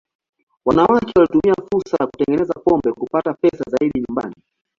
Wanawake 0.65 1.11
walitumia 1.19 1.53
fursa 1.71 1.97
ya 1.99 2.07
kutengeneza 2.07 2.53
pombe 2.53 2.91
kupata 2.91 3.33
pesa 3.33 3.63
zaidi 3.71 3.99
nyumbani. 4.01 4.35